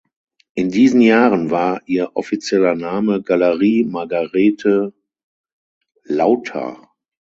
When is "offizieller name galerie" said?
2.15-3.83